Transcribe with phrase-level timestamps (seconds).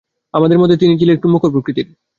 [0.33, 1.87] আমাদের মধ্যে তিনিই ছিলেন একটু মুখর প্রকৃতির।